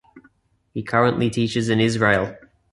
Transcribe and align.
He 0.73 0.81
currently 0.81 1.29
teaches 1.29 1.69
in 1.69 1.79
Israel. 1.79 2.35